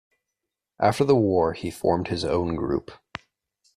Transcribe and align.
After 0.79 1.03
the 1.03 1.15
war 1.15 1.53
he 1.53 1.69
formed 1.69 2.07
his 2.07 2.25
own 2.25 2.55
group. 2.55 2.89